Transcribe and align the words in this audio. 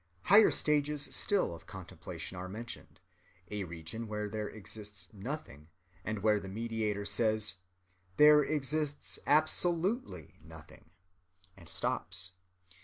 ]Higher 0.31 0.49
stages 0.49 1.03
still 1.15 1.53
of 1.53 1.67
contemplation 1.67 2.35
are 2.35 2.49
mentioned—a 2.49 3.65
region 3.65 4.07
where 4.07 4.27
there 4.27 4.47
exists 4.49 5.09
nothing, 5.13 5.67
and 6.03 6.23
where 6.23 6.39
the 6.39 6.47
meditator 6.49 7.07
says: 7.07 7.57
"There 8.17 8.41
exists 8.41 9.19
absolutely 9.27 10.39
nothing," 10.43 10.89
and 11.55 11.69
stops. 11.69 12.31